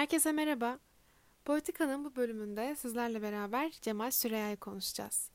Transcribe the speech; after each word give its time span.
Herkese 0.00 0.32
merhaba. 0.32 0.78
Politika'nın 1.44 2.04
bu 2.04 2.16
bölümünde 2.16 2.76
sizlerle 2.76 3.22
beraber 3.22 3.70
Cemal 3.82 4.10
Süreyya'yı 4.10 4.56
konuşacağız. 4.56 5.30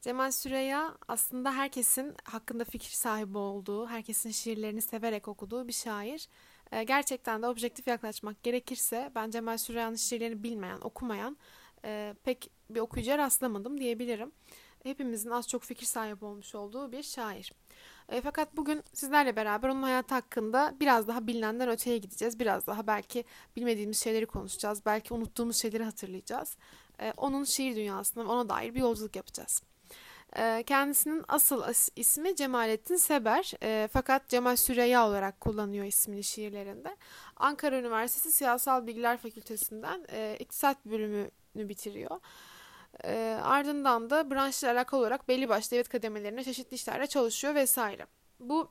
Cemal 0.00 0.30
Süreyya 0.30 0.94
aslında 1.08 1.52
herkesin 1.52 2.14
hakkında 2.24 2.64
fikir 2.64 2.90
sahibi 2.90 3.38
olduğu, 3.38 3.86
herkesin 3.86 4.30
şiirlerini 4.30 4.82
severek 4.82 5.28
okuduğu 5.28 5.68
bir 5.68 5.72
şair. 5.72 6.28
Ee, 6.72 6.84
gerçekten 6.84 7.42
de 7.42 7.46
objektif 7.46 7.86
yaklaşmak 7.86 8.42
gerekirse 8.42 9.12
ben 9.14 9.30
Cemal 9.30 9.58
Süreyya'nın 9.58 9.96
şiirlerini 9.96 10.42
bilmeyen, 10.42 10.78
okumayan 10.80 11.36
e, 11.84 12.14
pek 12.24 12.50
bir 12.70 12.80
okuyucuya 12.80 13.18
rastlamadım 13.18 13.80
diyebilirim. 13.80 14.32
Hepimizin 14.86 15.30
az 15.30 15.48
çok 15.48 15.62
fikir 15.62 15.86
sahibi 15.86 16.24
olmuş 16.24 16.54
olduğu 16.54 16.92
bir 16.92 17.02
şair. 17.02 17.52
E, 18.08 18.20
fakat 18.20 18.56
bugün 18.56 18.82
sizlerle 18.92 19.36
beraber 19.36 19.68
onun 19.68 19.82
hayatı 19.82 20.14
hakkında 20.14 20.74
biraz 20.80 21.08
daha 21.08 21.26
bilinenden 21.26 21.68
öteye 21.68 21.98
gideceğiz. 21.98 22.38
Biraz 22.38 22.66
daha 22.66 22.86
belki 22.86 23.24
bilmediğimiz 23.56 24.02
şeyleri 24.02 24.26
konuşacağız. 24.26 24.86
Belki 24.86 25.14
unuttuğumuz 25.14 25.56
şeyleri 25.56 25.84
hatırlayacağız. 25.84 26.56
E, 27.00 27.12
onun 27.16 27.44
şiir 27.44 27.76
dünyasına 27.76 28.32
ona 28.32 28.48
dair 28.48 28.74
bir 28.74 28.80
yolculuk 28.80 29.16
yapacağız. 29.16 29.62
E, 30.36 30.62
kendisinin 30.62 31.24
asıl 31.28 31.62
as- 31.62 31.88
ismi 31.96 32.36
Cemalettin 32.36 32.96
Seber 32.96 33.52
e, 33.62 33.88
fakat 33.92 34.28
Cemal 34.28 34.56
Süreyya 34.56 35.08
olarak 35.08 35.40
kullanıyor 35.40 35.84
ismini 35.84 36.24
şiirlerinde. 36.24 36.96
Ankara 37.36 37.78
Üniversitesi 37.78 38.32
Siyasal 38.36 38.86
Bilgiler 38.86 39.16
Fakültesinden 39.18 40.06
e, 40.12 40.36
iktisat 40.40 40.84
bölümünü 40.84 41.30
bitiriyor. 41.54 42.20
E, 43.04 43.38
ardından 43.42 44.10
da 44.10 44.30
branşla 44.30 44.70
alakalı 44.70 45.00
olarak 45.00 45.28
belli 45.28 45.48
başlı 45.48 45.70
devlet 45.70 45.88
kademelerinde 45.88 46.44
çeşitli 46.44 46.74
işlerde 46.74 47.06
çalışıyor 47.06 47.54
vesaire. 47.54 48.06
Bu 48.40 48.70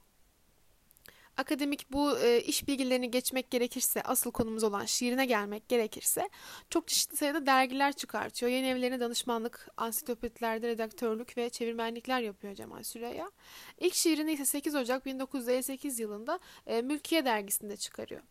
akademik 1.37 1.91
bu 1.91 2.19
e, 2.19 2.41
iş 2.41 2.67
bilgilerini 2.67 3.11
geçmek 3.11 3.51
gerekirse, 3.51 4.01
asıl 4.01 4.31
konumuz 4.31 4.63
olan 4.63 4.85
şiirine 4.85 5.25
gelmek 5.25 5.69
gerekirse 5.69 6.29
çok 6.69 6.87
çeşitli 6.87 7.17
sayıda 7.17 7.45
dergiler 7.45 7.93
çıkartıyor. 7.93 8.51
Yeni 8.51 8.67
evlerine 8.67 8.99
danışmanlık, 8.99 9.67
ansiklopedilerde 9.77 10.67
redaktörlük 10.67 11.37
ve 11.37 11.49
çevirmenlikler 11.49 12.21
yapıyor 12.21 12.55
Cemal 12.55 12.83
Süreyya. 12.83 13.31
İlk 13.79 13.93
şiirini 13.93 14.31
ise 14.31 14.45
8 14.45 14.75
Ocak 14.75 15.05
1958 15.05 15.99
yılında 15.99 16.39
e, 16.67 16.81
Mülkiye 16.81 17.25
dergisinde 17.25 17.77
çıkarıyor. 17.77 18.21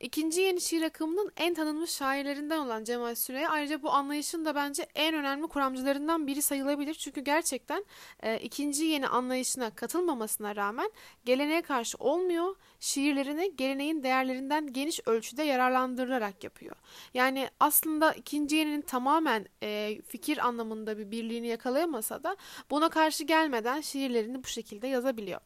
İkinci 0.00 0.40
yeni 0.40 0.60
şiir 0.60 0.82
akımının 0.82 1.32
en 1.36 1.54
tanınmış 1.54 1.90
şairlerinden 1.90 2.58
olan 2.58 2.84
Cemal 2.84 3.14
Süreya 3.14 3.50
ayrıca 3.50 3.82
bu 3.82 3.90
anlayışın 3.90 4.44
da 4.44 4.54
bence 4.54 4.86
en 4.94 5.14
önemli 5.14 5.46
kuramcılarından 5.46 6.26
biri 6.26 6.42
sayılabilir. 6.42 6.94
Çünkü 6.94 7.20
gerçekten 7.20 7.84
e, 8.22 8.38
ikinci 8.38 8.84
yeni 8.84 9.08
anlayışına 9.08 9.70
katılmamasına 9.70 10.56
rağmen 10.56 10.90
geleneğe 11.24 11.62
karşı 11.62 11.98
olmuyor, 11.98 12.56
şiirlerini 12.80 13.56
geleneğin 13.56 14.02
değerlerinden 14.02 14.72
geniş 14.72 15.00
ölçüde 15.06 15.42
yararlandırılarak 15.42 16.44
yapıyor. 16.44 16.76
Yani 17.14 17.48
aslında 17.60 18.12
ikinci 18.12 18.56
yeninin 18.56 18.82
tamamen 18.82 19.46
e, 19.62 20.00
fikir 20.06 20.46
anlamında 20.46 20.98
bir 20.98 21.10
birliğini 21.10 21.46
yakalayamasa 21.46 22.22
da 22.22 22.36
buna 22.70 22.88
karşı 22.88 23.24
gelmeden 23.24 23.80
şiirlerini 23.80 24.44
bu 24.44 24.48
şekilde 24.48 24.86
yazabiliyor. 24.86 25.40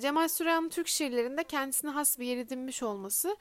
Cemal 0.00 0.28
Süreyya'nın 0.28 0.68
Türk 0.68 0.88
şiirlerinde 0.88 1.44
kendisine 1.44 1.90
has 1.90 2.18
bir 2.18 2.26
yer 2.26 2.36
edinmiş 2.36 2.82
olması 2.82 3.36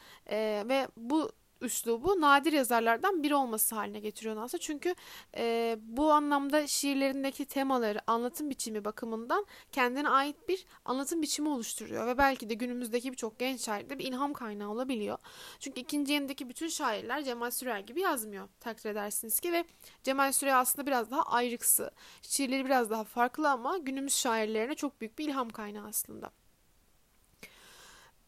ve 0.70 0.88
bu 0.98 1.31
üslubu 1.61 2.21
nadir 2.21 2.53
yazarlardan 2.53 3.23
biri 3.23 3.35
olması 3.35 3.75
haline 3.75 3.99
getiriyor 3.99 4.35
Nansa. 4.35 4.57
Çünkü 4.57 4.95
e, 5.38 5.77
bu 5.81 6.11
anlamda 6.11 6.67
şiirlerindeki 6.67 7.45
temaları, 7.45 7.99
anlatım 8.07 8.49
biçimi 8.49 8.85
bakımından 8.85 9.45
kendine 9.71 10.09
ait 10.09 10.35
bir 10.47 10.65
anlatım 10.85 11.21
biçimi 11.21 11.49
oluşturuyor. 11.49 12.07
Ve 12.07 12.17
belki 12.17 12.49
de 12.49 12.53
günümüzdeki 12.53 13.11
birçok 13.11 13.39
genç 13.39 13.61
şairde 13.61 13.99
bir 13.99 14.05
ilham 14.05 14.33
kaynağı 14.33 14.69
olabiliyor. 14.69 15.17
Çünkü 15.59 15.81
ikinci 15.81 16.13
yenideki 16.13 16.49
bütün 16.49 16.67
şairler 16.67 17.23
Cemal 17.23 17.52
Sürer 17.52 17.80
gibi 17.80 18.02
yazmıyor 18.02 18.47
takdir 18.59 18.89
edersiniz 18.89 19.39
ki. 19.39 19.53
Ve 19.53 19.63
Cemal 20.03 20.31
Sürer 20.31 20.55
aslında 20.55 20.87
biraz 20.87 21.11
daha 21.11 21.21
ayrıksı. 21.21 21.91
Şiirleri 22.21 22.65
biraz 22.65 22.89
daha 22.89 23.03
farklı 23.03 23.49
ama 23.49 23.77
günümüz 23.77 24.15
şairlerine 24.15 24.75
çok 24.75 25.02
büyük 25.02 25.19
bir 25.19 25.25
ilham 25.25 25.49
kaynağı 25.49 25.87
aslında. 25.87 26.31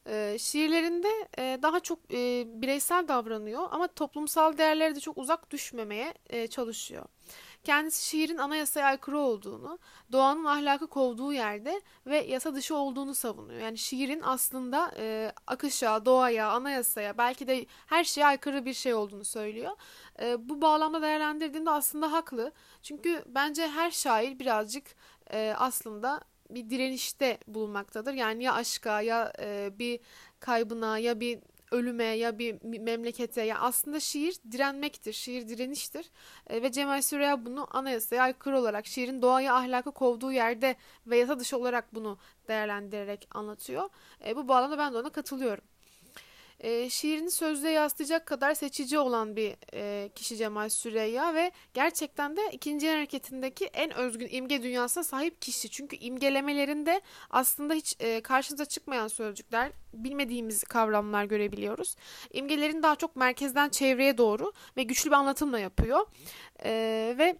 E, 0.07 0.37
şiirlerinde 0.39 1.27
e, 1.37 1.59
daha 1.61 1.79
çok 1.79 1.99
e, 2.13 2.43
bireysel 2.61 3.07
davranıyor 3.07 3.67
ama 3.71 3.87
toplumsal 3.87 4.57
değerlere 4.57 4.95
de 4.95 4.99
çok 4.99 5.17
uzak 5.17 5.51
düşmemeye 5.51 6.13
e, 6.29 6.47
çalışıyor. 6.47 7.05
Kendisi 7.63 8.05
şiirin 8.05 8.37
anayasaya 8.37 8.85
aykırı 8.85 9.19
olduğunu, 9.19 9.79
doğanın 10.11 10.45
ahlakı 10.45 10.87
kovduğu 10.87 11.33
yerde 11.33 11.81
ve 12.05 12.17
yasa 12.17 12.55
dışı 12.55 12.75
olduğunu 12.75 13.15
savunuyor. 13.15 13.59
Yani 13.61 13.77
şiirin 13.77 14.21
aslında 14.23 14.91
e, 14.97 15.31
akışa, 15.47 16.05
doğaya, 16.05 16.51
anayasaya, 16.51 17.17
belki 17.17 17.47
de 17.47 17.65
her 17.87 18.03
şeye 18.03 18.25
aykırı 18.25 18.65
bir 18.65 18.73
şey 18.73 18.93
olduğunu 18.93 19.25
söylüyor. 19.25 19.71
E, 20.21 20.49
bu 20.49 20.61
bağlamda 20.61 21.01
değerlendirdiğimde 21.01 21.69
aslında 21.69 22.11
haklı. 22.11 22.51
Çünkü 22.83 23.23
bence 23.27 23.67
her 23.67 23.91
şair 23.91 24.39
birazcık 24.39 24.85
e, 25.33 25.53
aslında 25.57 26.21
bir 26.55 26.69
direnişte 26.69 27.37
bulunmaktadır. 27.47 28.13
Yani 28.13 28.43
ya 28.43 28.53
aşka 28.53 29.01
ya 29.01 29.33
e, 29.39 29.69
bir 29.79 29.99
kaybına 30.39 30.97
ya 30.97 31.19
bir 31.19 31.39
ölüme 31.71 32.03
ya 32.03 32.39
bir 32.39 32.79
memlekete 32.79 33.41
ya 33.41 33.59
aslında 33.59 33.99
şiir 33.99 34.35
direnmektir. 34.51 35.13
Şiir 35.13 35.49
direniştir. 35.49 36.11
E, 36.47 36.61
ve 36.61 36.71
Cemal 36.71 37.01
Süreya 37.01 37.45
bunu 37.45 37.67
anayasaya 37.71 38.23
aykırı 38.23 38.59
olarak 38.59 38.87
şiirin 38.87 39.21
doğaya 39.21 39.55
ahlakı 39.55 39.91
kovduğu 39.91 40.31
yerde 40.31 40.75
ve 41.07 41.17
yasa 41.17 41.39
dışı 41.39 41.57
olarak 41.57 41.95
bunu 41.95 42.17
değerlendirerek 42.47 43.27
anlatıyor. 43.31 43.89
E, 44.25 44.35
bu 44.35 44.47
bağlamda 44.47 44.77
ben 44.77 44.93
de 44.93 44.97
ona 44.97 45.09
katılıyorum 45.09 45.63
e, 46.61 46.89
şiirini 46.89 47.31
sözde 47.31 47.69
yansıtacak 47.69 48.25
kadar 48.25 48.53
seçici 48.53 48.99
olan 48.99 49.35
bir 49.35 49.55
e, 49.73 50.09
kişi 50.09 50.37
Cemal 50.37 50.69
Süreyya 50.69 51.35
ve 51.35 51.51
gerçekten 51.73 52.37
de 52.37 52.41
ikinci 52.51 52.89
hareketindeki 52.89 53.65
en 53.65 53.93
özgün 53.93 54.27
imge 54.31 54.63
dünyasına 54.63 55.03
sahip 55.03 55.41
kişi. 55.41 55.69
Çünkü 55.69 55.95
imgelemelerinde 55.95 57.01
aslında 57.29 57.73
hiç 57.73 57.95
e, 57.99 58.21
karşınıza 58.21 58.65
çıkmayan 58.65 59.07
sözcükler, 59.07 59.71
bilmediğimiz 59.93 60.63
kavramlar 60.63 61.25
görebiliyoruz. 61.25 61.95
İmgelerini 62.33 62.83
daha 62.83 62.95
çok 62.95 63.15
merkezden 63.15 63.69
çevreye 63.69 64.17
doğru 64.17 64.53
ve 64.77 64.83
güçlü 64.83 65.09
bir 65.09 65.15
anlatımla 65.15 65.59
yapıyor. 65.59 66.05
E, 66.65 66.71
ve 67.17 67.35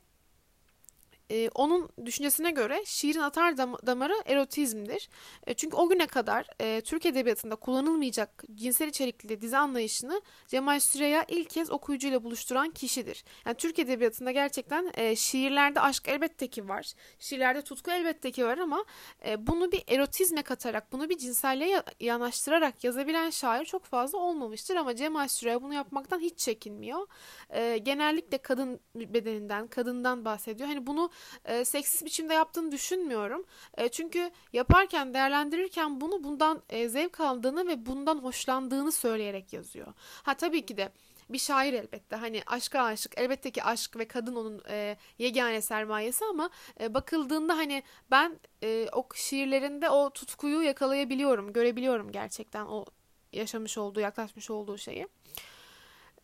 e, 1.32 1.50
onun 1.50 1.90
düşüncesine 2.06 2.52
göre 2.52 2.82
şiirin 2.86 3.20
atar 3.20 3.58
dam 3.58 3.78
damarı 3.86 4.14
erotizmdir. 4.26 5.10
E, 5.48 5.54
çünkü 5.54 5.76
o 5.76 5.90
güne 5.90 6.08
kadar 6.08 6.48
e, 6.62 6.82
Türk 6.82 7.06
Edebiyatı'nda 7.06 7.56
kullanılmayacak 7.56 8.44
cinsel 8.56 8.88
içerikli 8.88 9.42
dizi 9.42 9.58
anlayışını 9.58 10.22
Cemal 10.48 10.80
Süreya 10.80 11.26
ilk 11.28 11.50
kez 11.50 11.72
okuyucuyla 11.72 12.24
buluşturan 12.24 12.70
kişidir. 12.70 13.24
Yani 13.46 13.56
Türk 13.56 13.80
Edebiyatı'nda 13.80 14.32
gerçekten 14.32 14.92
e, 14.94 15.16
şiirlerde 15.16 15.82
aşk 15.82 16.08
elbette 16.08 16.48
ki 16.48 16.70
var. 16.70 16.94
Şiirlerde 17.20 17.62
tutku 17.62 17.92
elbette 17.92 18.32
ki 18.32 18.46
var 18.46 18.58
ama 18.58 18.86
e, 19.26 19.48
bunu 19.48 19.72
bir 19.72 19.84
erotizme 19.88 20.42
katarak, 20.42 20.92
bunu 20.92 21.10
bir 21.10 21.18
cinselliğe 21.18 21.84
yanaştırarak 22.00 22.84
yazabilen 22.84 23.30
şair 23.30 23.66
çok 23.66 23.86
fazla 23.86 24.18
olmamıştır. 24.18 24.76
Ama 24.76 24.96
Cemal 24.96 25.28
Süreya 25.28 25.62
bunu 25.62 25.74
yapmaktan 25.74 26.20
hiç 26.20 26.40
çekinmiyor. 26.40 27.08
E, 27.50 27.78
genellikle 27.78 28.38
kadın 28.38 28.80
bedeninden, 28.96 29.68
kadından 29.68 30.26
bahsediyor. 30.26 30.70
Hani 30.70 30.88
bunu 30.88 31.12
e, 31.46 31.66
seksist 31.66 32.06
biçimde 32.06 32.34
yaptığını 32.34 32.72
düşünmüyorum. 32.72 33.46
E, 33.78 33.90
çünkü 33.90 34.32
yaparken, 34.54 35.14
değerlendirirken 35.14 36.02
bunu 36.02 36.24
bundan 36.24 36.62
e, 36.70 36.90
zevk 36.90 37.20
aldığını 37.20 37.68
ve 37.68 37.86
bundan 37.86 38.18
hoşlandığını 38.18 38.92
söyleyerek 38.92 39.54
yazıyor. 39.54 39.94
Ha 40.24 40.34
tabii 40.34 40.66
ki 40.66 40.78
de 40.78 40.92
bir 41.34 41.38
şair 41.38 41.74
elbette. 41.74 42.16
Hani 42.16 42.44
aşka 42.48 42.84
aşık. 42.84 43.18
Elbette 43.18 43.52
ki 43.52 43.64
aşk 43.64 43.98
ve 43.98 44.08
kadın 44.08 44.36
onun 44.36 44.62
e, 44.70 44.98
yegane 45.18 45.62
sermayesi 45.62 46.26
ama 46.26 46.50
e, 46.80 46.94
bakıldığında 46.94 47.58
hani 47.58 47.84
ben 48.12 48.40
e, 48.64 48.88
o 48.94 49.08
şiirlerinde 49.16 49.90
o 49.90 50.10
tutkuyu 50.10 50.62
yakalayabiliyorum, 50.62 51.54
görebiliyorum 51.54 52.12
gerçekten 52.12 52.66
o 52.66 52.86
yaşamış 53.34 53.78
olduğu, 53.78 54.00
yaklaşmış 54.00 54.50
olduğu 54.50 54.78
şeyi. 54.78 55.08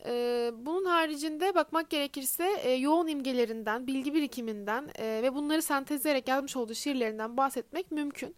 Ee, 0.06 0.52
bunun 0.54 0.86
haricinde 0.86 1.56
bakmak 1.56 1.90
gerekirse 1.90 2.46
e, 2.64 2.72
yoğun 2.72 3.08
imgelerinden, 3.08 3.88
bilgi 3.88 4.14
birikiminden 4.14 4.90
e, 4.96 5.20
ve 5.24 5.36
bunları 5.36 5.62
sentezleyerek 5.62 6.28
yazmış 6.28 6.56
olduğu 6.56 6.74
şiirlerinden 6.74 7.38
bahsetmek 7.38 7.92
mümkün. 7.92 8.36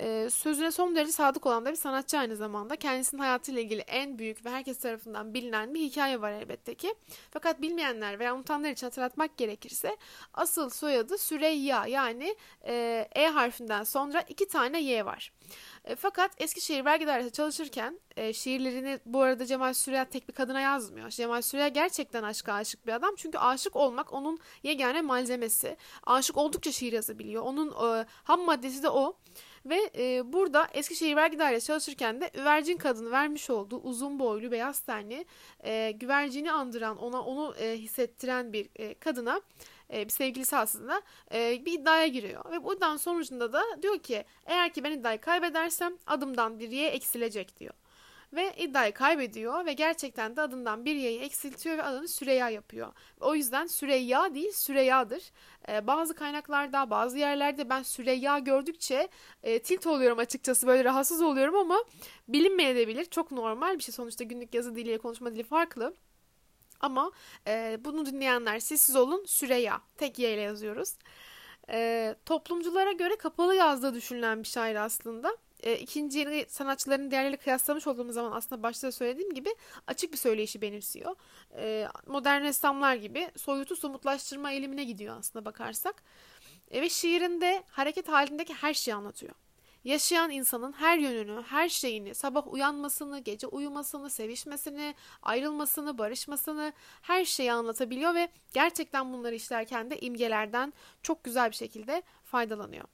E, 0.00 0.30
sözüne 0.30 0.72
son 0.72 0.96
derece 0.96 1.12
sadık 1.12 1.46
olan 1.46 1.64
da 1.64 1.70
bir 1.70 1.76
sanatçı 1.76 2.18
aynı 2.18 2.36
zamanda. 2.36 2.76
Kendisinin 2.76 3.20
hayatıyla 3.20 3.60
ilgili 3.60 3.80
en 3.80 4.18
büyük 4.18 4.44
ve 4.44 4.50
herkes 4.50 4.78
tarafından 4.78 5.34
bilinen 5.34 5.74
bir 5.74 5.80
hikaye 5.80 6.20
var 6.20 6.32
elbette 6.32 6.74
ki. 6.74 6.94
Fakat 7.30 7.62
bilmeyenler 7.62 8.18
veya 8.18 8.34
unutanlar 8.34 8.70
için 8.70 8.86
hatırlatmak 8.86 9.36
gerekirse 9.36 9.96
asıl 10.34 10.70
soyadı 10.70 11.18
Süreyya 11.18 11.86
yani 11.86 12.36
e, 12.66 13.08
e 13.14 13.26
harfinden 13.26 13.84
sonra 13.84 14.20
iki 14.20 14.48
tane 14.48 14.82
Y 14.82 15.04
var. 15.04 15.32
E, 15.84 15.96
fakat 15.96 16.30
Eskişehir 16.38 16.84
Vergi 16.84 17.06
Dairesi 17.06 17.32
çalışırken 17.32 18.00
e, 18.16 18.32
şiirlerini 18.32 18.98
bu 19.06 19.22
arada 19.22 19.46
Cemal 19.46 19.74
Süreya 19.74 20.04
tek 20.04 20.28
bir 20.28 20.34
kadına 20.34 20.60
yazmıyor. 20.60 21.10
Cemal 21.10 21.42
Süreya 21.42 21.68
gerçekten 21.68 22.22
aşka 22.22 22.52
aşık 22.52 22.86
bir 22.86 22.92
adam. 22.92 23.14
Çünkü 23.16 23.38
aşık 23.38 23.76
olmak 23.76 24.12
onun 24.12 24.38
yegane 24.62 25.02
malzemesi. 25.02 25.76
Aşık 26.06 26.36
oldukça 26.36 26.72
şiir 26.72 26.92
yazabiliyor. 26.92 27.42
Onun 27.42 27.70
e, 27.70 28.06
ham 28.24 28.40
maddesi 28.40 28.82
de 28.82 28.90
o. 28.90 29.16
Ve 29.66 29.90
e, 29.98 30.32
burada 30.32 30.68
Eskişehir 30.72 31.16
Vergi 31.16 31.38
Dairesi 31.38 31.66
çalışırken 31.66 32.20
de 32.20 32.30
üvercin 32.34 32.76
kadını 32.76 33.10
vermiş 33.10 33.50
olduğu 33.50 33.76
uzun 33.76 34.18
boylu 34.18 34.50
beyaz 34.50 34.80
tenli 34.80 35.24
e, 35.64 35.90
güvercini 35.90 36.52
andıran 36.52 36.98
ona 36.98 37.22
onu 37.22 37.54
e, 37.56 37.78
hissettiren 37.78 38.52
bir 38.52 38.68
e, 38.76 38.94
kadına 38.94 39.40
e, 39.92 40.04
bir 40.04 40.12
sevgilisi 40.12 40.56
aslında 40.56 41.02
e, 41.34 41.64
bir 41.66 41.72
iddiaya 41.72 42.06
giriyor. 42.06 42.50
Ve 42.50 42.64
bu 42.64 42.74
iddianın 42.74 42.96
sonucunda 42.96 43.52
da 43.52 43.62
diyor 43.82 43.98
ki 43.98 44.24
eğer 44.46 44.72
ki 44.72 44.84
ben 44.84 44.92
iddiayı 44.92 45.20
kaybedersem 45.20 45.92
adımdan 46.06 46.58
bir 46.58 46.68
y 46.68 46.86
eksilecek 46.86 47.60
diyor. 47.60 47.74
Ve 48.32 48.54
iddiayı 48.56 48.92
kaybediyor 48.92 49.66
ve 49.66 49.72
gerçekten 49.72 50.36
de 50.36 50.40
adından 50.40 50.84
bir 50.84 50.94
y'yi 50.94 51.20
eksiltiyor 51.20 51.78
ve 51.78 51.82
adını 51.82 52.08
Süreyya 52.08 52.50
yapıyor. 52.50 52.92
O 53.20 53.34
yüzden 53.34 53.66
Süreyya 53.66 54.34
değil 54.34 54.52
Süreyya'dır. 54.52 55.22
Ee, 55.68 55.86
bazı 55.86 56.14
kaynaklarda 56.14 56.90
bazı 56.90 57.18
yerlerde 57.18 57.68
ben 57.68 57.82
Süreyya 57.82 58.38
gördükçe 58.38 59.08
e, 59.42 59.58
tilt 59.58 59.86
oluyorum 59.86 60.18
açıkçası 60.18 60.66
böyle 60.66 60.84
rahatsız 60.84 61.22
oluyorum 61.22 61.56
ama 61.56 61.84
bilinmeyebilir. 62.28 63.04
Çok 63.04 63.32
normal 63.32 63.78
bir 63.78 63.82
şey 63.82 63.94
sonuçta 63.94 64.24
günlük 64.24 64.54
yazı 64.54 64.76
diliyle 64.76 64.98
konuşma 64.98 65.32
dili 65.32 65.42
farklı. 65.42 65.94
Ama 66.80 67.12
e, 67.46 67.78
bunu 67.84 68.06
dinleyenler 68.06 68.58
sessiz 68.58 68.96
olun 68.96 69.24
Süreyya. 69.26 69.80
Tek 69.98 70.18
Y 70.18 70.30
yazıyoruz. 70.30 70.94
E, 71.70 72.14
toplumculara 72.26 72.92
göre 72.92 73.16
kapalı 73.16 73.54
yazdığı 73.54 73.94
düşünülen 73.94 74.42
bir 74.42 74.48
şair 74.48 74.76
aslında. 74.76 75.36
E, 75.62 75.78
ikinci 75.78 76.18
yeni 76.18 76.46
sanatçıların 76.48 77.10
değerleriyle 77.10 77.36
kıyaslamış 77.36 77.86
olduğumuz 77.86 78.14
zaman 78.14 78.32
aslında 78.32 78.62
başta 78.62 78.86
da 78.86 78.92
söylediğim 78.92 79.34
gibi 79.34 79.54
açık 79.86 80.12
bir 80.12 80.18
söyleyişi 80.18 80.62
benimsiyor. 80.62 81.16
E, 81.56 81.88
modern 82.06 82.42
ressamlar 82.42 82.94
gibi 82.94 83.30
soyutu 83.36 83.76
somutlaştırma 83.76 84.52
eğilimine 84.52 84.84
gidiyor 84.84 85.16
aslında 85.18 85.44
bakarsak. 85.44 86.02
E, 86.70 86.82
ve 86.82 86.88
şiirinde 86.88 87.62
hareket 87.70 88.08
halindeki 88.08 88.54
her 88.54 88.74
şeyi 88.74 88.94
anlatıyor. 88.94 89.34
Yaşayan 89.84 90.30
insanın 90.30 90.72
her 90.72 90.98
yönünü, 90.98 91.42
her 91.42 91.68
şeyini, 91.68 92.14
sabah 92.14 92.52
uyanmasını, 92.52 93.18
gece 93.18 93.46
uyumasını, 93.46 94.10
sevişmesini, 94.10 94.94
ayrılmasını, 95.22 95.98
barışmasını 95.98 96.72
her 97.02 97.24
şeyi 97.24 97.52
anlatabiliyor 97.52 98.14
ve 98.14 98.28
gerçekten 98.54 99.12
bunları 99.12 99.34
işlerken 99.34 99.90
de 99.90 100.00
imgelerden 100.00 100.72
çok 101.02 101.24
güzel 101.24 101.50
bir 101.50 101.56
şekilde 101.56 102.02
faydalanıyor. 102.24 102.84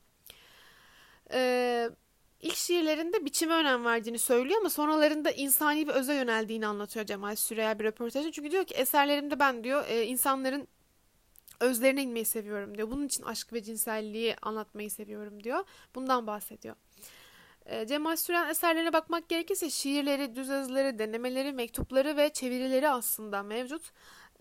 Ee, 1.33 1.91
ilk 2.41 2.57
şiirlerinde 2.57 3.25
biçime 3.25 3.55
önem 3.55 3.85
verdiğini 3.85 4.19
söylüyor 4.19 4.61
ama 4.61 4.71
sonralarında 4.71 5.31
insani 5.31 5.89
ve 5.89 5.93
öze 5.93 6.15
yöneldiğini 6.15 6.67
anlatıyor 6.67 7.07
Cemal 7.07 7.37
Süreya 7.37 7.79
bir 7.79 7.85
röportajda. 7.85 8.33
Çünkü 8.33 8.51
diyor 8.51 8.65
ki 8.65 8.75
eserlerimde 8.75 9.39
ben 9.39 9.65
diyor 9.65 9.85
e, 9.89 10.07
insanların 10.07 10.69
özlerine 11.61 12.03
inmeyi 12.03 12.25
seviyorum 12.25 12.75
diyor. 12.75 12.91
Bunun 12.91 13.07
için 13.07 13.23
aşk 13.23 13.53
ve 13.53 13.63
cinselliği 13.63 14.37
anlatmayı 14.43 14.91
seviyorum 14.91 15.45
diyor. 15.45 15.65
Bundan 15.95 16.27
bahsediyor. 16.27 16.77
E, 17.67 17.87
Cemal 17.87 18.17
Süren 18.17 18.51
eserlerine 18.51 18.93
bakmak 18.93 19.29
gerekirse 19.29 19.71
şiirleri, 19.71 20.37
düz 20.37 20.49
yazıları, 20.49 20.99
denemeleri, 20.99 21.53
mektupları 21.53 22.17
ve 22.17 22.33
çevirileri 22.33 22.89
aslında 22.89 23.43
mevcut. 23.43 23.93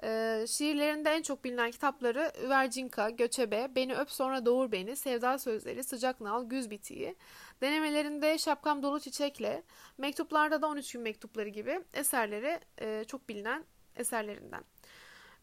E, 0.04 0.46
şiirlerinde 0.48 1.10
en 1.10 1.22
çok 1.22 1.44
bilinen 1.44 1.72
kitapları 1.72 2.32
Üvercinka, 2.46 3.10
Göçebe, 3.10 3.68
Beni 3.76 3.96
Öp 3.96 4.12
Sonra 4.12 4.46
Doğur 4.46 4.72
Beni, 4.72 4.96
Sevda 4.96 5.38
Sözleri, 5.38 5.84
Sıcak 5.84 6.22
Nal, 6.22 6.50
Güz 6.50 6.70
Bitiği. 6.70 7.16
Denemelerinde 7.62 8.38
Şapkam 8.38 8.84
Dolu 8.84 9.00
Çiçekle, 9.00 9.64
mektuplarda 9.98 10.62
da 10.62 10.68
13 10.68 10.92
gün 10.92 11.02
mektupları 11.02 11.50
gibi 11.50 11.80
eserleri 11.94 12.60
e, 12.82 13.04
çok 13.08 13.30
bilinen 13.30 13.64
eserlerinden 13.96 14.64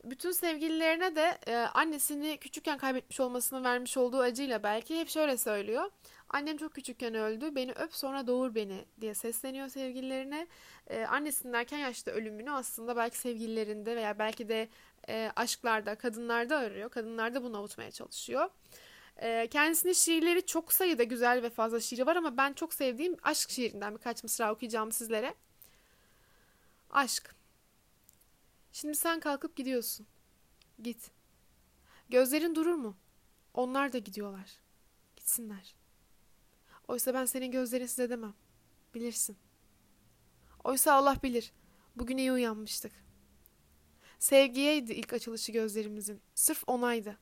bütün 0.04 0.32
sevgililerine 0.32 1.16
de 1.16 1.38
e, 1.46 1.56
annesini 1.56 2.36
küçükken 2.36 2.78
kaybetmiş 2.78 3.20
olmasını 3.20 3.64
vermiş 3.64 3.96
olduğu 3.96 4.20
acıyla 4.20 4.62
belki 4.62 5.00
hep 5.00 5.08
şöyle 5.08 5.36
söylüyor. 5.36 5.90
Annem 6.28 6.56
çok 6.56 6.74
küçükken 6.74 7.14
öldü. 7.14 7.54
Beni 7.54 7.72
öp 7.72 7.94
sonra 7.94 8.26
doğur 8.26 8.54
beni 8.54 8.84
diye 9.00 9.14
sesleniyor 9.14 9.68
sevgililerine. 9.68 10.46
E, 10.86 11.04
annesinin 11.04 11.52
erken 11.52 11.78
yaşta 11.78 12.10
ölümünü 12.10 12.50
aslında 12.50 12.96
belki 12.96 13.18
sevgililerinde 13.18 13.96
veya 13.96 14.18
belki 14.18 14.48
de 14.48 14.68
e, 15.08 15.32
aşklarda, 15.36 15.94
kadınlarda 15.94 16.56
arıyor. 16.56 16.90
Kadınlarda 16.90 17.42
bunu 17.42 17.58
avutmaya 17.58 17.90
çalışıyor. 17.90 18.48
E, 19.16 19.46
kendisinin 19.46 19.92
şiirleri 19.92 20.46
çok 20.46 20.72
sayıda 20.72 21.02
güzel 21.02 21.42
ve 21.42 21.50
fazla 21.50 21.80
şiiri 21.80 22.06
var 22.06 22.16
ama 22.16 22.36
ben 22.36 22.52
çok 22.52 22.74
sevdiğim 22.74 23.16
aşk 23.22 23.50
şiirinden 23.50 23.94
birkaç 23.94 24.22
mısra 24.22 24.52
okuyacağım 24.52 24.92
sizlere. 24.92 25.34
Aşk. 26.90 27.34
Şimdi 28.74 28.94
sen 28.94 29.20
kalkıp 29.20 29.56
gidiyorsun. 29.56 30.06
Git. 30.82 31.10
Gözlerin 32.08 32.54
durur 32.54 32.74
mu? 32.74 32.96
Onlar 33.54 33.92
da 33.92 33.98
gidiyorlar. 33.98 34.50
Gitsinler. 35.16 35.74
Oysa 36.88 37.14
ben 37.14 37.24
senin 37.24 37.50
gözlerinsiz 37.50 37.98
edemem. 37.98 38.34
Bilirsin. 38.94 39.36
Oysa 40.64 40.92
Allah 40.92 41.16
bilir. 41.22 41.52
Bugün 41.96 42.16
iyi 42.16 42.32
uyanmıştık. 42.32 42.92
Sevgiyeydi 44.18 44.92
ilk 44.92 45.12
açılışı 45.12 45.52
gözlerimizin. 45.52 46.20
Sırf 46.34 46.64
onaydı. 46.66 47.18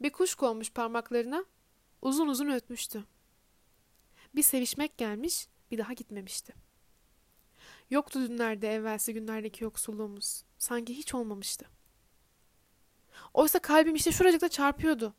Bir 0.00 0.10
kuş 0.10 0.34
konmuş 0.34 0.72
parmaklarına. 0.72 1.44
Uzun 2.02 2.28
uzun 2.28 2.50
ötmüştü. 2.50 3.04
Bir 4.34 4.42
sevişmek 4.42 4.98
gelmiş, 4.98 5.48
bir 5.70 5.78
daha 5.78 5.92
gitmemişti.'' 5.92 6.67
Yoktu 7.90 8.20
dünlerde 8.20 8.74
evvelsi 8.74 9.14
günlerdeki 9.14 9.64
yoksulluğumuz. 9.64 10.44
Sanki 10.58 10.94
hiç 10.94 11.14
olmamıştı. 11.14 11.66
Oysa 13.34 13.58
kalbim 13.58 13.94
işte 13.94 14.12
şuracıkta 14.12 14.48
çarpıyordu. 14.48 15.14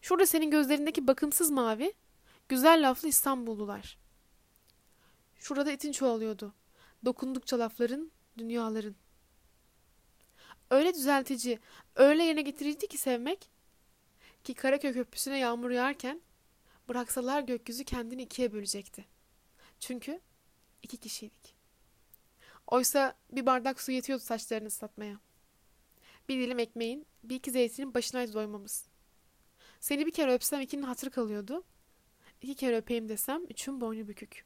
Şurada 0.00 0.26
senin 0.26 0.50
gözlerindeki 0.50 1.06
bakımsız 1.06 1.50
mavi, 1.50 1.94
güzel 2.48 2.90
laflı 2.90 3.08
İstanbullular. 3.08 3.98
Şurada 5.36 5.72
etin 5.72 5.92
çoğalıyordu. 5.92 6.54
Dokundukça 7.04 7.58
lafların, 7.58 8.12
dünyaların. 8.38 8.96
Öyle 10.70 10.94
düzeltici, 10.94 11.58
öyle 11.96 12.24
yerine 12.24 12.42
getirirdi 12.42 12.86
ki 12.86 12.98
sevmek, 12.98 13.50
ki 14.44 14.54
Karaköy 14.54 14.92
Köprüsü'ne 14.92 15.38
yağmur 15.38 15.70
yağarken 15.70 16.20
bıraksalar 16.88 17.42
gökyüzü 17.42 17.84
kendini 17.84 18.22
ikiye 18.22 18.52
bölecekti. 18.52 19.04
Çünkü 19.80 20.20
iki 20.82 20.96
kişiydik. 20.96 21.53
Oysa 22.66 23.16
bir 23.32 23.46
bardak 23.46 23.80
su 23.80 23.92
yetiyordu 23.92 24.22
saçlarını 24.22 24.68
ıslatmaya. 24.68 25.20
Bir 26.28 26.40
dilim 26.40 26.58
ekmeğin, 26.58 27.06
bir 27.22 27.36
iki 27.36 27.50
zeytinin 27.50 27.94
başına 27.94 28.32
doymamız. 28.32 28.86
Seni 29.80 30.06
bir 30.06 30.12
kere 30.12 30.32
öpsem 30.32 30.60
ikinin 30.60 30.82
hatırı 30.82 31.10
kalıyordu. 31.10 31.64
İki 32.42 32.54
kere 32.54 32.76
öpeyim 32.76 33.08
desem 33.08 33.44
üçün 33.44 33.80
boynu 33.80 34.08
bükük. 34.08 34.44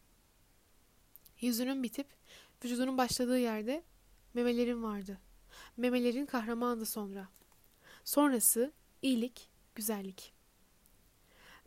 Yüzünün 1.40 1.82
bitip 1.82 2.06
vücudunun 2.64 2.98
başladığı 2.98 3.38
yerde 3.38 3.82
memelerin 4.34 4.82
vardı. 4.82 5.18
Memelerin 5.76 6.26
kahramandı 6.26 6.86
sonra. 6.86 7.28
Sonrası 8.04 8.72
iyilik, 9.02 9.50
güzellik. 9.74 10.37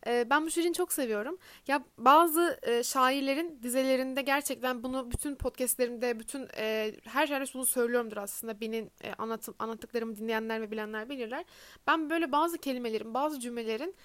E, 0.07 0.29
ben 0.29 0.45
bu 0.45 0.51
şiirini 0.51 0.73
çok 0.73 0.93
seviyorum. 0.93 1.37
Ya 1.67 1.83
bazı 1.97 2.59
e, 2.61 2.83
şairlerin 2.83 3.59
dizelerinde 3.63 4.21
gerçekten 4.21 4.83
bunu 4.83 5.11
bütün 5.11 5.35
podcastlerimde, 5.35 6.19
bütün 6.19 6.47
e, 6.57 6.95
her 7.03 7.27
yerde 7.27 7.45
bunu 7.53 7.65
söylüyorumdur 7.65 8.17
aslında. 8.17 8.61
Benim 8.61 8.89
e, 9.03 9.13
anlatım, 9.13 9.55
anlattıklarımı 9.59 10.15
dinleyenler 10.17 10.61
ve 10.61 10.71
bilenler 10.71 11.09
bilirler. 11.09 11.45
Ben 11.87 12.09
böyle 12.09 12.31
bazı 12.31 12.57
kelimelerin, 12.57 13.13
bazı 13.13 13.39
cümlelerin 13.39 13.95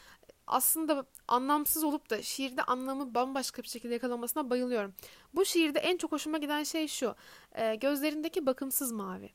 aslında 0.46 1.06
anlamsız 1.28 1.84
olup 1.84 2.10
da 2.10 2.22
şiirde 2.22 2.62
anlamı 2.62 3.14
bambaşka 3.14 3.62
bir 3.62 3.68
şekilde 3.68 3.94
yakalamasına 3.94 4.50
bayılıyorum. 4.50 4.94
Bu 5.34 5.44
şiirde 5.44 5.78
en 5.78 5.96
çok 5.96 6.12
hoşuma 6.12 6.38
giden 6.38 6.62
şey 6.62 6.88
şu. 6.88 7.14
E, 7.54 7.74
gözlerindeki 7.74 8.46
bakımsız 8.46 8.92
mavi. 8.92 9.30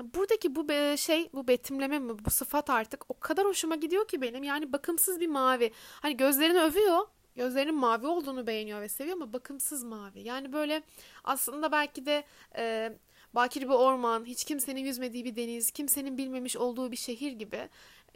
Buradaki 0.00 0.56
bu 0.56 0.66
şey, 0.96 1.30
bu 1.32 1.48
betimleme 1.48 1.98
mi, 1.98 2.24
bu 2.24 2.30
sıfat 2.30 2.70
artık 2.70 3.04
o 3.10 3.20
kadar 3.20 3.46
hoşuma 3.46 3.76
gidiyor 3.76 4.08
ki 4.08 4.22
benim. 4.22 4.42
Yani 4.42 4.72
bakımsız 4.72 5.20
bir 5.20 5.28
mavi. 5.28 5.72
Hani 6.02 6.16
gözlerini 6.16 6.60
övüyor. 6.60 7.06
Gözlerinin 7.36 7.74
mavi 7.74 8.06
olduğunu 8.06 8.46
beğeniyor 8.46 8.80
ve 8.80 8.88
seviyor 8.88 9.16
ama 9.16 9.32
bakımsız 9.32 9.84
mavi. 9.84 10.20
Yani 10.20 10.52
böyle 10.52 10.82
aslında 11.24 11.72
belki 11.72 12.06
de 12.06 12.24
e, 12.56 12.92
bakir 13.34 13.62
bir 13.62 13.74
orman, 13.74 14.24
hiç 14.24 14.44
kimsenin 14.44 14.80
yüzmediği 14.80 15.24
bir 15.24 15.36
deniz, 15.36 15.70
kimsenin 15.70 16.18
bilmemiş 16.18 16.56
olduğu 16.56 16.92
bir 16.92 16.96
şehir 16.96 17.32
gibi. 17.32 17.68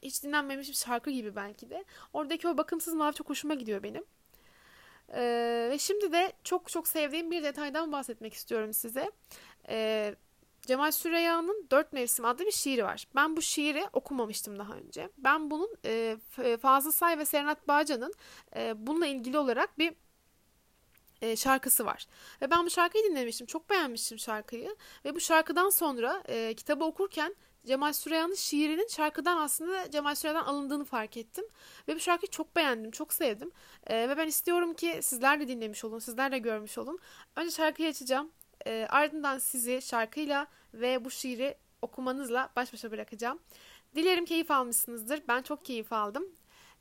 Hiç 0.02 0.24
dinlenmemiş 0.24 0.68
bir 0.68 0.74
şarkı 0.74 1.10
gibi 1.10 1.36
belki 1.36 1.70
de. 1.70 1.84
Oradaki 2.12 2.48
o 2.48 2.58
bakımsız 2.58 2.94
mavi 2.94 3.14
çok 3.14 3.30
hoşuma 3.30 3.54
gidiyor 3.54 3.82
benim. 3.82 4.04
Ee, 5.12 5.68
ve 5.70 5.78
şimdi 5.78 6.12
de 6.12 6.32
çok 6.44 6.68
çok 6.68 6.88
sevdiğim 6.88 7.30
bir 7.30 7.42
detaydan 7.42 7.92
bahsetmek 7.92 8.34
istiyorum 8.34 8.72
size. 8.72 9.10
Ee, 9.68 10.14
Cemal 10.68 10.92
Süreyya'nın 10.92 11.66
Dört 11.70 11.92
Mevsim 11.92 12.24
adlı 12.24 12.46
bir 12.46 12.52
şiiri 12.52 12.84
var. 12.84 13.06
Ben 13.14 13.36
bu 13.36 13.42
şiiri 13.42 13.86
okumamıştım 13.92 14.58
daha 14.58 14.74
önce. 14.74 15.08
Ben 15.18 15.50
bunun 15.50 15.76
e, 15.84 16.16
Fazıl 16.62 16.92
Say 16.92 17.18
ve 17.18 17.24
Serenat 17.24 17.68
Bağcan'ın 17.68 18.14
e, 18.56 18.86
bununla 18.86 19.06
ilgili 19.06 19.38
olarak 19.38 19.78
bir 19.78 19.92
e, 21.22 21.36
şarkısı 21.36 21.86
var. 21.86 22.06
Ve 22.42 22.50
ben 22.50 22.66
bu 22.66 22.70
şarkıyı 22.70 23.04
dinlemiştim. 23.04 23.46
Çok 23.46 23.70
beğenmiştim 23.70 24.18
şarkıyı. 24.18 24.76
Ve 25.04 25.14
bu 25.14 25.20
şarkıdan 25.20 25.70
sonra 25.70 26.22
e, 26.28 26.54
kitabı 26.54 26.84
okurken 26.84 27.34
Cemal 27.66 27.92
Süreyya'nın 27.92 28.34
şiirinin 28.34 28.88
şarkıdan 28.88 29.36
aslında 29.36 29.90
Cemal 29.90 30.14
Süreyya'dan 30.14 30.44
alındığını 30.44 30.84
fark 30.84 31.16
ettim. 31.16 31.44
Ve 31.88 31.94
bu 31.94 32.00
şarkıyı 32.00 32.30
çok 32.30 32.56
beğendim, 32.56 32.90
çok 32.90 33.12
sevdim. 33.12 33.50
Ee, 33.86 34.08
ve 34.08 34.16
ben 34.16 34.26
istiyorum 34.26 34.74
ki 34.74 34.98
sizler 35.02 35.40
de 35.40 35.48
dinlemiş 35.48 35.84
olun, 35.84 35.98
sizler 35.98 36.32
de 36.32 36.38
görmüş 36.38 36.78
olun. 36.78 36.98
Önce 37.36 37.50
şarkıyı 37.50 37.88
açacağım. 37.88 38.30
Ee, 38.68 38.86
ardından 38.90 39.38
sizi 39.38 39.82
şarkıyla 39.82 40.46
ve 40.74 41.04
bu 41.04 41.10
şiiri 41.10 41.54
okumanızla 41.82 42.48
baş 42.56 42.72
başa 42.72 42.90
bırakacağım. 42.90 43.38
Dilerim 43.94 44.24
keyif 44.24 44.50
almışsınızdır. 44.50 45.22
Ben 45.28 45.42
çok 45.42 45.64
keyif 45.64 45.92
aldım. 45.92 46.24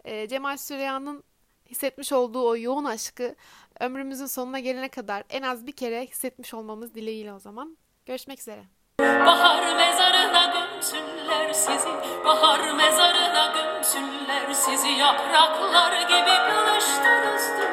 Ee, 0.06 0.28
Cemal 0.28 0.58
Süreyya'nın 0.58 1.24
hissetmiş 1.70 2.14
olduğu 2.14 2.48
o 2.48 2.58
yoğun 2.58 2.86
aşkı 2.86 3.36
ömrümüzün 3.80 4.26
sonuna 4.26 4.60
gelene 4.60 4.90
kadar 4.90 5.24
en 5.30 5.42
az 5.42 5.68
bir 5.68 5.72
kere 5.72 6.06
hissetmiş 6.06 6.54
olmamız 6.54 6.96
dileğiyle 6.96 7.34
o 7.34 7.40
zaman. 7.40 7.78
Görüşmek 8.06 8.40
üzere. 8.40 8.64
Bahar 9.00 9.76
mezarına 9.76 10.54
gömsünler 10.54 11.54
sizi 11.54 11.90
Bahar 12.26 12.74
mezarına 12.74 13.54
gömsünler 13.56 14.54
sizi 14.54 14.88
Yapraklar 14.88 16.02
gibi 16.02 16.56
buluştunuzdu 16.56 17.68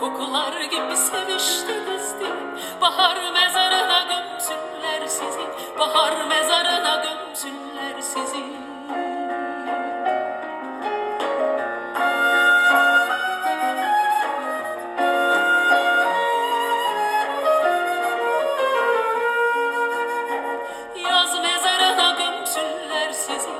Kokular 0.00 0.60
gibi 0.60 0.96
seviştinizdi 0.96 1.89
Bahar 2.80 3.32
mezarına 3.32 4.02
gömsünler 4.02 5.06
sizi 5.08 5.46
Bahar 5.78 6.24
mezarına 6.26 7.02
gömsünler 7.04 8.00
sizi. 8.00 8.44
Yaz 21.10 21.34
mezarına 21.42 22.10
gömsünler 22.18 23.12
sizi 23.12 23.50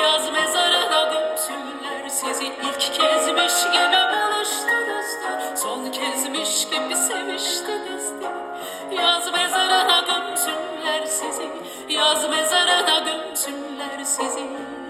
Yaz 0.00 0.32
mezarına 0.32 1.12
gömsünler 1.12 2.08
sizi. 2.08 2.44
İlk 2.44 2.80
kezmiş 2.80 3.64
gibi 3.72 3.98
buluştunuzdu 4.12 5.56
Son 5.56 5.90
kezmiş 5.90 6.68
gibi 6.70 6.96
easy. 14.18 14.85